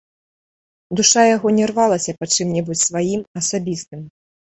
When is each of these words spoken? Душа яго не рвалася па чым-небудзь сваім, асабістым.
Душа 0.99 1.25
яго 1.35 1.47
не 1.59 1.69
рвалася 1.73 2.17
па 2.21 2.25
чым-небудзь 2.33 2.87
сваім, 2.91 3.21
асабістым. 3.45 3.99